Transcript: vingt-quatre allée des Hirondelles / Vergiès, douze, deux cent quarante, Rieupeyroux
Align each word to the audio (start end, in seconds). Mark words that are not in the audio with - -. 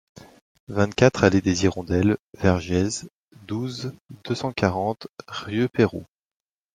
vingt-quatre 0.67 1.23
allée 1.25 1.41
des 1.41 1.63
Hirondelles 1.65 2.17
/ 2.29 2.33
Vergiès, 2.33 3.07
douze, 3.45 3.93
deux 4.25 4.33
cent 4.33 4.51
quarante, 4.51 5.07
Rieupeyroux 5.27 6.07